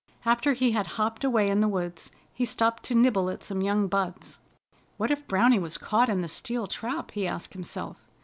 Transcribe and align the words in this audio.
After 0.25 0.53
he 0.53 0.71
had 0.71 0.87
hopped 0.97 1.23
away 1.23 1.47
in 1.47 1.59
the 1.59 1.67
woods, 1.67 2.09
he 2.33 2.43
stopped 2.43 2.81
to 2.85 2.95
nibble 2.95 3.29
at 3.29 3.43
some 3.43 3.61
young 3.61 3.87
buds. 3.87 4.39
"What 4.97 5.11
if 5.11 5.27
Browny 5.27 5.59
was 5.59 5.77
caught 5.77 6.09
in 6.09 6.21
the 6.21 6.27
steel 6.27 6.65
trap?" 6.65 7.11
he 7.11 7.27
asked 7.27 7.53
himself. 7.53 8.03